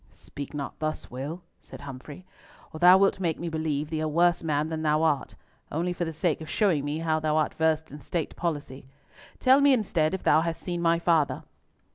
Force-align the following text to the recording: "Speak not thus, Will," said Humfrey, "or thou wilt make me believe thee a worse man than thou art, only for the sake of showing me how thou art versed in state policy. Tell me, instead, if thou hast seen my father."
"Speak 0.13 0.55
not 0.55 0.79
thus, 0.79 1.11
Will," 1.11 1.43
said 1.59 1.81
Humfrey, 1.81 2.25
"or 2.73 2.79
thou 2.79 2.97
wilt 2.97 3.19
make 3.19 3.37
me 3.39 3.49
believe 3.49 3.91
thee 3.91 3.99
a 3.99 4.07
worse 4.07 4.43
man 4.43 4.67
than 4.69 4.81
thou 4.81 5.03
art, 5.03 5.35
only 5.71 5.93
for 5.93 6.05
the 6.05 6.11
sake 6.11 6.41
of 6.41 6.49
showing 6.49 6.83
me 6.83 6.97
how 6.97 7.19
thou 7.19 7.37
art 7.37 7.53
versed 7.53 7.91
in 7.91 8.01
state 8.01 8.35
policy. 8.35 8.87
Tell 9.37 9.61
me, 9.61 9.73
instead, 9.73 10.15
if 10.15 10.23
thou 10.23 10.41
hast 10.41 10.63
seen 10.63 10.81
my 10.81 10.97
father." 10.97 11.43